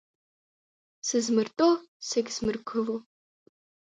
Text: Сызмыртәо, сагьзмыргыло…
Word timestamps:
Сызмыртәо, 1.07 1.69
сагьзмыргыло… 2.07 2.97